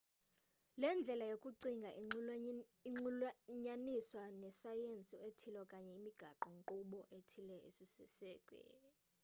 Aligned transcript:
le 0.79 0.89
ndlela 0.97 1.25
yokucinga 1.31 1.89
inxulunyaniswa 2.87 4.23
nesayensi 4.41 5.15
ethile 5.27 5.57
okanye 5.65 5.91
imigaqo 5.99 6.47
nkqubo 6.55 6.99
ethile 7.17 7.55
esisiseko 7.67 8.57